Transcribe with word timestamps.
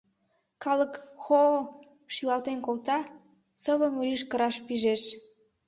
Калык 0.63 0.93
«хо-о!» 1.23 1.59
шӱлалтен 2.13 2.57
колта, 2.65 2.99
совым 3.63 3.93
рӱж 4.05 4.21
кыраш 4.31 4.55
пижеш. 4.65 5.03